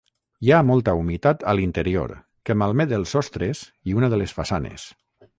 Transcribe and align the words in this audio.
Hi 0.45 0.49
ha 0.51 0.59
molta 0.67 0.93
humitat 0.99 1.43
a 1.51 1.51
l'interior 1.59 2.13
que 2.49 2.55
malmet 2.61 2.93
els 2.99 3.13
sostres 3.17 3.61
i 3.91 3.95
una 3.99 4.09
de 4.15 4.19
les 4.23 4.35
façanes. 4.39 4.87